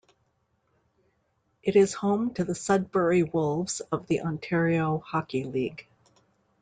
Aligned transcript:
It 1.61 1.75
is 1.75 1.93
home 1.93 2.33
to 2.33 2.43
the 2.43 2.55
Sudbury 2.55 3.21
Wolves 3.21 3.81
of 3.91 4.07
the 4.07 4.21
Ontario 4.21 4.97
Hockey 4.97 5.43
League. 5.43 5.85